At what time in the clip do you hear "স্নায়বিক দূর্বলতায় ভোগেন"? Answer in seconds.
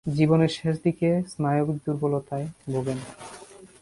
1.31-2.99